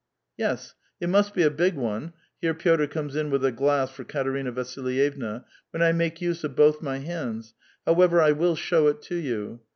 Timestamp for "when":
5.69-5.83